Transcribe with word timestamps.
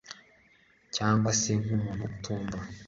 cyangwa 0.95 1.29
se 1.41 1.51
nk'umuntu 1.61 2.03
utumva 2.09 2.57